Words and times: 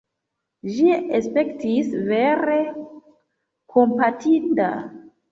Ĝi 0.75 0.85
aspektis 1.17 1.91
vere 2.07 2.55
kompatinda. 3.75 4.71